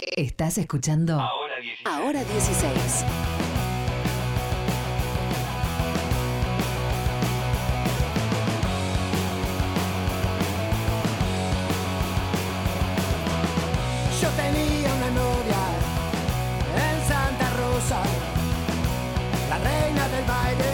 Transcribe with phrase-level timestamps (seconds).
[0.00, 1.86] Estás escuchando Ahora 16.
[1.86, 3.04] Ahora 16.
[14.22, 15.62] Yo tenía una novia
[16.76, 18.02] en Santa Rosa,
[19.50, 20.72] la reina del baile,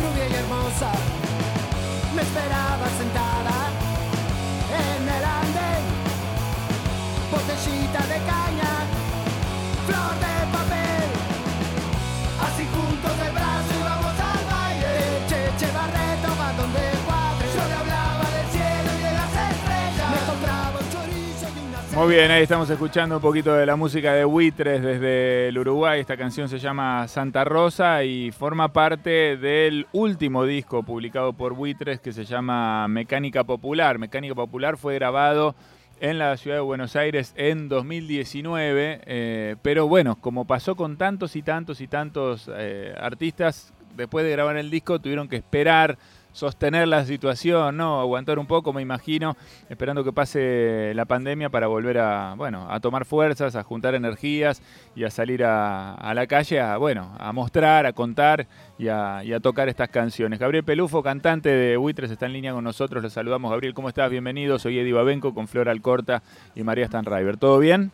[0.00, 0.92] rubia y hermosa.
[2.14, 2.69] Me esperaba
[22.00, 26.00] Muy bien, ahí estamos escuchando un poquito de la música de Buitres desde el Uruguay.
[26.00, 32.00] Esta canción se llama Santa Rosa y forma parte del último disco publicado por Buitres
[32.00, 33.98] que se llama Mecánica Popular.
[33.98, 35.54] Mecánica Popular fue grabado
[36.00, 41.36] en la ciudad de Buenos Aires en 2019, eh, pero bueno, como pasó con tantos
[41.36, 45.98] y tantos y tantos eh, artistas, después de grabar el disco tuvieron que esperar
[46.32, 48.00] sostener la situación, ¿no?
[48.00, 49.36] Aguantar un poco, me imagino,
[49.68, 54.62] esperando que pase la pandemia para volver a, bueno, a tomar fuerzas, a juntar energías
[54.94, 58.46] y a salir a, a la calle a, bueno, a mostrar, a contar
[58.78, 60.38] y a, y a tocar estas canciones.
[60.38, 63.02] Gabriel Pelufo, cantante de Buitres, está en línea con nosotros.
[63.02, 63.50] Los saludamos.
[63.50, 64.10] Gabriel, ¿cómo estás?
[64.10, 64.58] Bienvenido.
[64.58, 66.22] Soy Eddie Babenco con Flor Alcorta
[66.54, 67.36] y María Stanriver.
[67.36, 67.90] ¿Todo bien?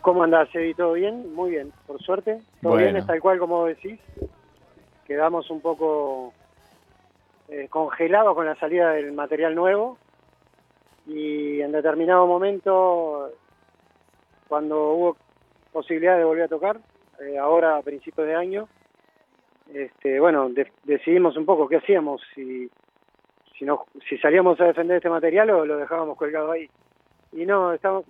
[0.00, 0.74] ¿Cómo andás, Eddie?
[0.74, 1.32] ¿Todo bien?
[1.34, 2.40] Muy bien, por suerte.
[2.60, 2.86] Todo Bueno.
[2.86, 4.00] bien, es tal cual como decís.
[5.06, 6.32] Quedamos un poco
[7.52, 9.98] eh, congelados con la salida del material nuevo
[11.06, 13.30] y en determinado momento,
[14.48, 15.16] cuando hubo
[15.72, 16.80] posibilidad de volver a tocar,
[17.20, 18.68] eh, ahora a principios de año,
[19.72, 22.70] este, bueno, de- decidimos un poco qué hacíamos, si,
[23.58, 26.68] si, no, si salíamos a defender este material o lo dejábamos colgado ahí.
[27.32, 28.04] Y no, estamos,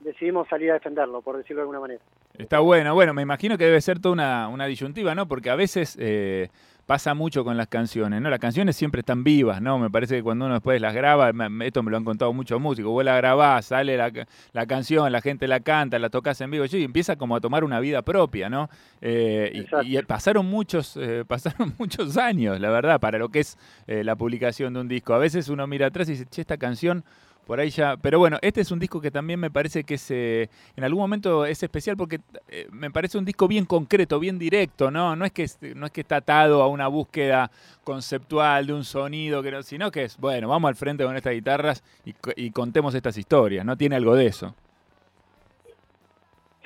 [0.00, 2.00] decidimos salir a defenderlo, por decirlo de alguna manera.
[2.38, 2.94] Está bueno.
[2.94, 5.26] Bueno, me imagino que debe ser toda una, una disyuntiva, ¿no?
[5.26, 6.48] Porque a veces eh,
[6.90, 8.30] pasa mucho con las canciones, ¿no?
[8.30, 9.78] Las canciones siempre están vivas, ¿no?
[9.78, 11.30] Me parece que cuando uno después las graba,
[11.64, 14.10] esto me lo han contado muchos músicos, vos la grabás, sale la,
[14.52, 17.62] la canción, la gente la canta, la tocas en vivo, y empieza como a tomar
[17.62, 18.68] una vida propia, ¿no?
[19.00, 23.56] Eh, y- y, pasaron muchos, eh, pasaron muchos años, la verdad, para lo que es
[23.86, 25.14] eh, la publicación de un disco.
[25.14, 27.04] A veces uno mira atrás y dice, che, esta canción
[27.46, 27.96] por ahí ya.
[27.96, 31.00] Pero bueno, este es un disco que también me parece que es, eh, en algún
[31.00, 35.16] momento es especial porque eh, me parece un disco bien concreto, bien directo, ¿no?
[35.16, 37.50] No es que no es que está atado a una búsqueda
[37.84, 42.14] conceptual de un sonido, sino que es, bueno, vamos al frente con estas guitarras y,
[42.36, 43.76] y contemos estas historias, ¿no?
[43.76, 44.54] Tiene algo de eso.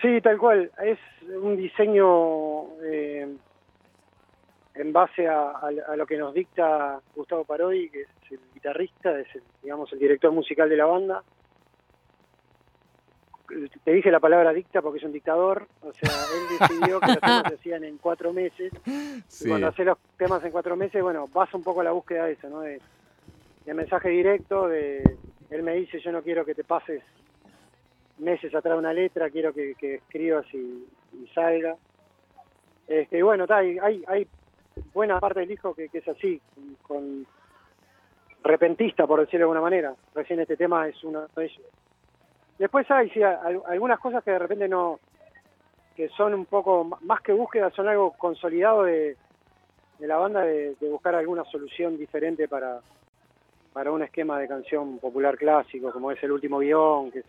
[0.05, 0.71] Sí, tal cual.
[0.85, 0.99] Es
[1.43, 3.27] un diseño eh,
[4.75, 9.19] en base a, a- a lo que nos dicta Gustavo Parodi, que es el guitarrista,
[9.19, 11.23] es el, digamos el director musical de la banda.
[13.85, 17.21] Te dije la palabra dicta porque es un dictador, o sea, él decidió que los
[17.21, 18.73] temas se hacían en cuatro meses.
[19.45, 22.25] Y cuando haces los temas en cuatro meses, bueno, vas un poco a la búsqueda
[22.25, 22.61] de eso, ¿no?
[22.61, 22.81] De,
[23.67, 25.17] de mensaje directo, de
[25.51, 27.03] él me dice, yo no quiero que te pases
[28.19, 31.77] meses atrás una letra, quiero que, que escribas y, y salga.
[32.89, 34.27] Este, y bueno, hay, hay, hay
[34.95, 36.41] buena parte del disco que, que es así,
[36.83, 37.27] con
[38.43, 39.95] repentista, por decirlo de alguna manera.
[40.15, 41.27] Recién este tema es uno.
[42.59, 45.01] Después hay sí, al- algunas cosas que de repente no,
[45.97, 49.17] que son un poco, más que búsqueda, son algo consolidado de,
[49.99, 52.81] de la banda de, de buscar alguna solución diferente para,
[53.73, 57.25] para un esquema de canción popular clásico, como es el último guion, que es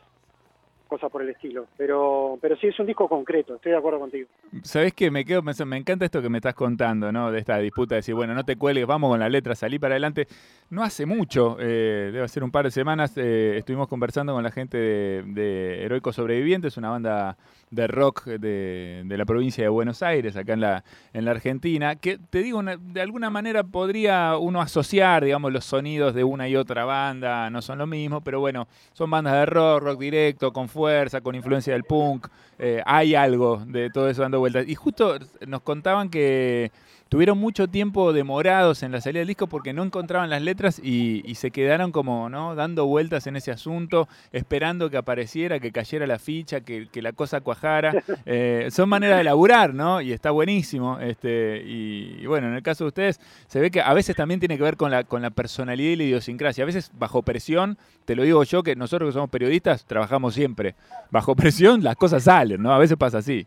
[0.87, 1.67] cosas por el estilo.
[1.77, 4.27] Pero, pero sí es un disco concreto, estoy de acuerdo contigo.
[4.63, 5.11] ¿Sabés qué?
[5.11, 7.31] Me quedo pensando, me encanta esto que me estás contando, ¿no?
[7.31, 9.93] De esta disputa de decir, bueno, no te cuelgues, vamos con la letra, salí para
[9.93, 10.27] adelante.
[10.69, 14.51] No hace mucho, eh, debe ser un par de semanas, eh, estuvimos conversando con la
[14.51, 17.37] gente de, de Heroicos Sobrevivientes, una banda
[17.69, 21.95] de rock de, de la provincia de Buenos Aires, acá en la, en la Argentina,
[21.95, 26.55] que te digo, de alguna manera podría uno asociar, digamos, los sonidos de una y
[26.55, 30.69] otra banda, no son lo mismo, pero bueno, son bandas de rock, rock directo, con
[30.75, 32.27] fuerza, con influencia del punk,
[32.59, 34.67] eh, hay algo de todo eso dando vueltas.
[34.67, 35.17] Y justo
[35.47, 36.71] nos contaban que
[37.09, 41.21] tuvieron mucho tiempo demorados en la salida del disco porque no encontraban las letras y,
[41.25, 46.07] y se quedaron como no dando vueltas en ese asunto, esperando que apareciera, que cayera
[46.07, 47.93] la ficha, que, que la cosa cuajara.
[48.27, 50.01] Eh, son maneras de laburar, ¿no?
[50.01, 50.99] Y está buenísimo.
[50.99, 54.39] Este, y, y bueno, en el caso de ustedes, se ve que a veces también
[54.39, 56.63] tiene que ver con la, con la personalidad y la idiosincrasia.
[56.63, 60.75] A veces bajo presión, te lo digo yo, que nosotros que somos periodistas trabajamos siempre.
[61.11, 62.73] Bajo presión las cosas salen, ¿no?
[62.73, 63.45] A veces pasa así.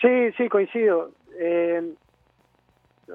[0.00, 1.10] Sí, sí, coincido.
[1.36, 1.94] Eh,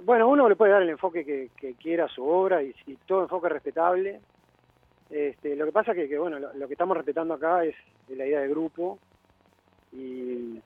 [0.03, 3.23] bueno, uno le puede dar el enfoque que, quiera a su obra y, y todo
[3.23, 4.19] enfoque es respetable.
[5.09, 7.75] Este, lo que pasa que, que bueno, lo, que estamos respetando acá es
[8.09, 8.99] la idea de grupo
[9.91, 10.61] y,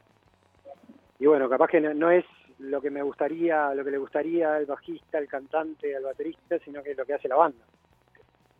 [1.19, 2.25] y bueno, capaz que no, no es
[2.59, 6.83] lo que me gustaría, lo que le gustaría al bajista, al cantante, al baterista, sino
[6.83, 7.63] que es lo que hace la banda.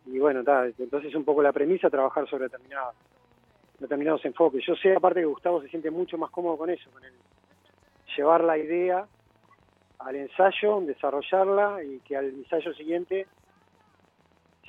[0.06, 2.94] Y bueno, ta, entonces un poco la premisa trabajar sobre determinados,
[3.78, 4.64] determinados enfoques.
[4.66, 7.12] Yo sé aparte que Gustavo se siente mucho más cómodo con eso, con el
[8.16, 9.06] llevar la idea
[9.98, 13.26] al ensayo, desarrollarla y que al ensayo siguiente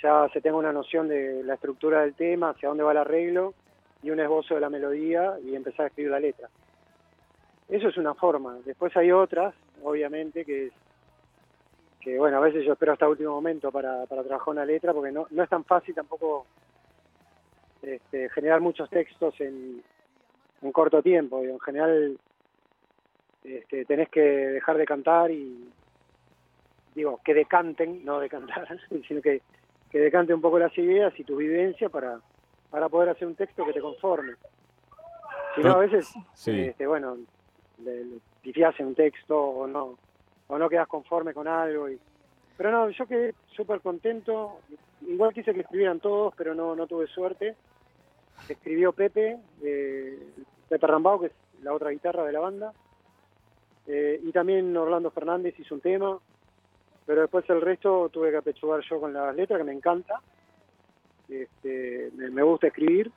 [0.01, 3.53] ya se tenga una noción de la estructura del tema, hacia dónde va el arreglo
[4.03, 6.49] y un esbozo de la melodía y empezar a escribir la letra.
[7.67, 8.59] Eso es una forma.
[8.65, 10.73] Después hay otras, obviamente, que es
[12.05, 15.11] que bueno, a veces yo espero hasta último momento para, para trabajar una letra porque
[15.11, 16.45] no, no es tan fácil tampoco
[17.81, 19.81] este, generar muchos textos en
[20.61, 21.43] un corto tiempo.
[21.43, 22.19] Y en general
[23.45, 25.69] este, tenés que dejar de cantar y
[26.93, 28.67] digo, que decanten, no de cantar,
[29.07, 29.41] sino que,
[29.89, 32.19] que decante un poco las ideas y tu vivencia para,
[32.69, 34.33] para poder hacer un texto que te conforme.
[35.55, 36.61] Si no, a veces, Sí.
[36.61, 37.17] este, bueno,
[37.83, 39.97] le, le pifiás en un texto o no,
[40.47, 41.89] o no quedas conforme con algo.
[41.89, 41.99] Y...
[42.57, 44.59] Pero no, yo quedé súper contento.
[45.07, 47.55] Igual quise que escribieran todos, pero no, no tuve suerte.
[48.49, 50.19] Escribió Pepe, eh,
[50.69, 52.73] Pepe Rambao, que es la otra guitarra de la banda.
[53.87, 56.17] Eh, y también Orlando Fernández hizo un tema.
[57.05, 60.19] Pero después el resto tuve que apechugar yo con las letras, que me encanta.
[61.29, 63.11] Este, me, gusta escribir.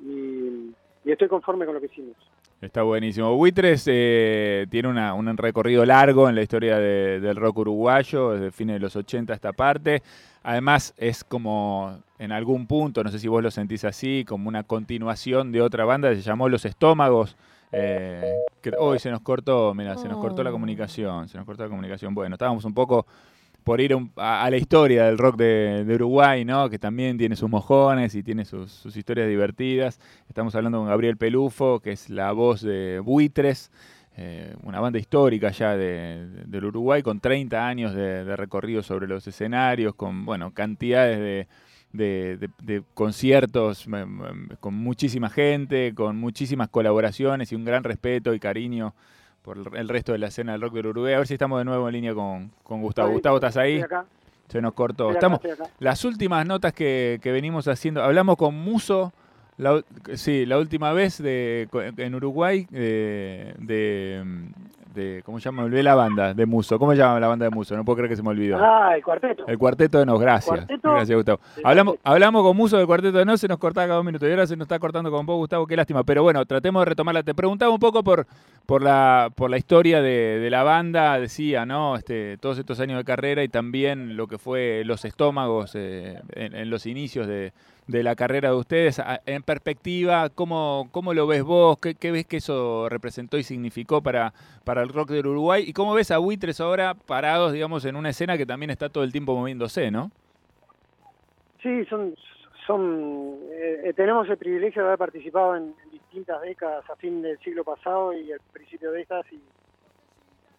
[0.00, 0.70] Y,
[1.04, 2.16] estoy conforme con lo que hicimos.
[2.60, 3.34] Está buenísimo.
[3.36, 8.50] Buitres eh, tiene una- un recorrido largo en la historia de- del rock uruguayo, desde
[8.50, 10.02] fines de los 80 a esta parte.
[10.42, 14.62] Además, es como en algún punto, no sé si vos lo sentís así, como una
[14.62, 17.36] continuación de otra banda que se llamó Los Estómagos.
[17.72, 18.34] Eh,
[18.78, 20.52] hoy se nos cortó, mira, se nos cortó la Oh.
[20.54, 22.14] comunicación, se nos cortó la comunicación.
[22.14, 23.06] Bueno, estábamos un poco
[23.64, 26.70] por ir un- a, a la historia del rock de, de Uruguay, ¿no?
[26.70, 29.98] Que también tiene sus mojones y tiene sus, sus historias divertidas.
[30.28, 33.72] Estamos hablando con Gabriel Pelufo, que es la voz de Buitres,
[34.16, 38.82] eh, una banda histórica ya de- de- del Uruguay, con 30 años de, de recorrido
[38.84, 41.48] sobre los escenarios, con, bueno, cantidades de,
[41.96, 43.86] de- de- de conciertos
[44.60, 48.94] con muchísima gente, con muchísimas colaboraciones y un gran respeto y cariño
[49.42, 51.14] por el- resto de la escena del rock del Uruguay.
[51.14, 53.10] A ver si estamos de nuevo en línea con, con Gustavo.
[53.12, 53.80] Gustavo, ¿estás ahí?
[53.80, 54.04] Acá,
[54.48, 55.06] Se nos cortó.
[55.10, 55.40] acá, Estamos,
[55.78, 59.12] las últimas notas que, que venimos haciendo, hablamos con Muso,
[59.56, 59.82] la,
[60.14, 64.22] sí, la última vez de, en Uruguay, de, de,
[64.96, 65.62] de- ¿cómo se llama?
[65.62, 66.78] Me olvidé la banda de Muso.
[66.78, 67.76] ¿Cómo se llama la banda de Muso?
[67.76, 68.58] No puedo creer que se me olvidó.
[68.60, 69.46] Ah, el cuarteto.
[69.46, 70.48] El cuarteto de Nos, gracias.
[70.56, 71.40] Cuarteto Gracias, Gustavo.
[71.62, 74.30] Hablamos, hablamos con Muso del cuarteto de Nos, se nos cortaba cada dos minutos y
[74.32, 76.02] ahora se nos está cortando con vos, Gustavo, qué lástima.
[76.02, 77.22] Pero bueno, tratemos de retomarla.
[77.22, 78.26] Te preguntaba un poco por,
[78.66, 81.94] por, la, por la historia de, de la banda, decía, ¿no?
[81.96, 86.54] Este, todos estos años de carrera y también lo que fue los estómagos eh, en,
[86.56, 87.52] en los inicios de,
[87.86, 89.00] de la carrera de ustedes.
[89.26, 91.78] En perspectiva, ¿cómo, cómo lo ves vos?
[91.78, 94.32] ¿Qué, qué ves que eso representó y significó para,
[94.64, 95.64] para el rock del Uruguay?
[95.66, 99.04] ¿Y cómo ves a Buitres ahora parados, digamos, en una escena que también está todo
[99.04, 100.10] el tiempo moviéndose, ¿no?
[101.62, 102.14] Sí, son,
[102.66, 107.62] son eh, tenemos el privilegio de haber participado en, distintas décadas a fin del siglo
[107.62, 109.42] pasado y al principio de estas y,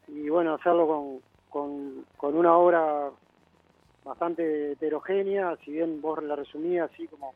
[0.08, 3.10] y bueno, hacerlo con, con una obra
[4.08, 7.34] bastante heterogénea, si bien vos la resumías así como,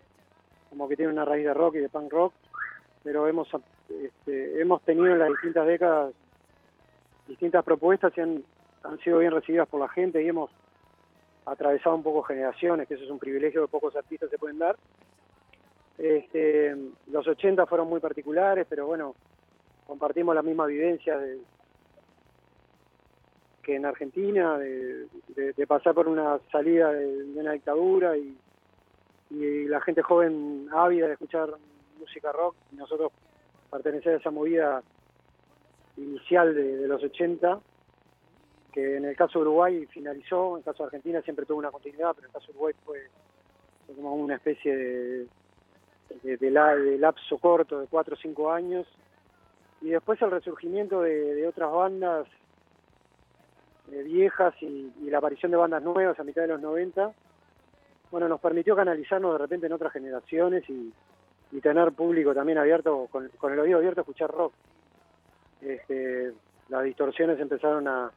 [0.70, 2.34] como que tiene una raíz de rock y de punk rock,
[3.04, 3.48] pero hemos,
[3.90, 6.14] este, hemos tenido en las distintas décadas
[7.28, 8.44] distintas propuestas y han,
[8.84, 10.50] han sido bien recibidas por la gente y hemos
[11.46, 14.76] atravesado un poco generaciones, que eso es un privilegio que pocos artistas se pueden dar.
[15.98, 16.76] Este,
[17.08, 19.16] los 80 fueron muy particulares, pero bueno,
[19.86, 21.40] compartimos la misma vivencia de,
[23.62, 25.08] que en Argentina, de,
[25.68, 28.38] pasar por una salida de, una dictadura y,
[29.34, 31.50] la gente joven ávida de escuchar
[31.98, 33.14] música rock, y nosotros
[33.70, 34.84] pertenecer a esa movida
[35.96, 37.62] inicial de, los 80,
[38.74, 41.72] que en el caso de Uruguay finalizó, en el caso de Argentina siempre tuvo una
[41.72, 43.08] continuidad, pero en el caso de Uruguay fue,
[43.86, 45.28] fue como una especie de,
[46.24, 48.86] de, de la- de lapso corto de cuatro o cinco años.
[49.82, 52.28] Y después el resurgimiento de otras bandas
[53.92, 57.12] eh, viejas y, y la aparición de bandas nuevas a mitad de los 90,
[58.12, 60.94] bueno, nos permitió canalizarnos de repente en otras generaciones y,
[61.62, 64.54] tener público también abierto, con, con el oído abierto a escuchar rock.
[65.62, 66.32] Este,
[66.70, 68.10] las distorsiones empezaron a,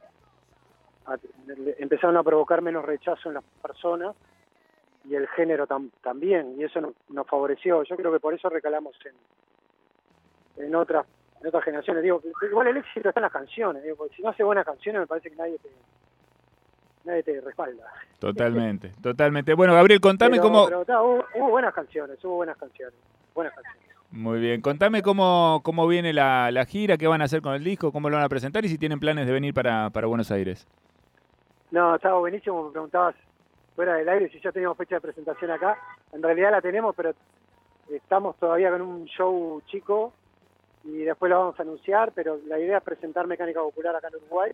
[1.77, 4.15] empezaron a provocar menos rechazo en las personas
[5.03, 7.83] y el género tam- también, y eso no- nos favoreció.
[7.83, 11.05] Yo creo que por eso recalamos en, en otras
[11.41, 12.03] en otras generaciones.
[12.03, 15.01] Digo, igual el éxito está en las canciones, digo, porque si no hace buenas canciones
[15.01, 15.69] me parece que nadie te,
[17.03, 17.83] nadie te respalda.
[18.19, 19.53] Totalmente, totalmente.
[19.53, 20.65] Bueno, Gabriel, contame Pero- cómo...
[20.65, 22.95] pero, ta, hubo, hubo buenas canciones, hubo buenas canciones.
[23.33, 23.85] Buenas canciones.
[24.11, 27.63] Muy bien, contame cómo, cómo viene la, la gira, qué van a hacer con el
[27.63, 30.31] disco, cómo lo van a presentar y si tienen planes de venir para, para Buenos
[30.31, 30.65] Aires.
[31.71, 33.15] No, estaba buenísimo, me preguntabas
[33.75, 35.77] fuera del aire si ya teníamos fecha de presentación acá.
[36.13, 37.13] En realidad la tenemos, pero
[37.91, 40.13] estamos todavía con un show chico
[40.85, 44.17] y después lo vamos a anunciar, pero la idea es presentar Mecánica Popular acá en
[44.17, 44.51] Uruguay.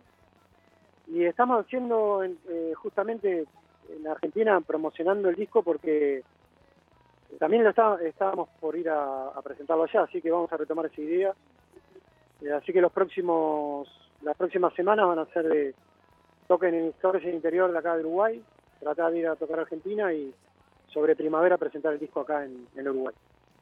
[1.08, 3.44] Y estamos haciendo eh, justamente
[3.90, 6.22] en Argentina promocionando el disco porque
[7.38, 11.00] también lo está- estábamos por ir a, presentarlo allá, así que vamos a retomar esa
[11.00, 11.34] idea.
[12.40, 13.88] Eh, así que los próximos,
[14.22, 15.74] las próximas semanas van a ser de
[16.48, 18.42] toquen en historias interior de acá de Uruguay,
[18.80, 20.34] tratar de ir a tocar Argentina y
[20.88, 23.14] sobre primavera presentar el disco acá en Uruguay.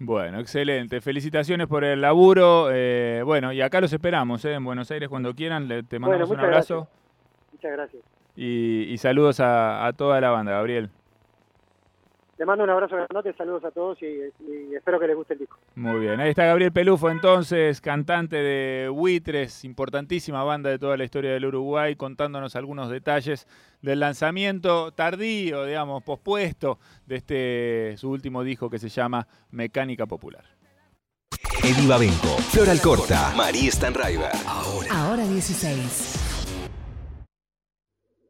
[0.02, 1.00] Bueno, excelente.
[1.02, 2.69] Felicitaciones por el laburo.
[2.73, 4.54] eh, bueno, y acá los esperamos, ¿eh?
[4.54, 5.69] en Buenos Aires cuando quieran.
[5.69, 6.88] Le- te mandamos un abrazo
[7.52, 8.02] Muchas gracias.
[8.35, 10.88] y, y saludos a, a toda la banda, Gabriel.
[12.40, 15.40] Le mando un abrazo grandote, saludos a todos y, y espero que les guste el
[15.40, 15.59] disco.
[15.75, 21.04] Muy bien, ahí está Gabriel Pelufo entonces, cantante de Buitres, importantísima banda de toda la
[21.04, 23.47] historia del Uruguay, contándonos algunos detalles
[23.82, 30.47] del lanzamiento tardío, digamos, pospuesto de este su último disco que se llama Mecánica Popular.
[31.62, 34.30] Eddie Babenco, Flor Alcorta, María Stanraiver.
[34.90, 36.29] Ahora 16.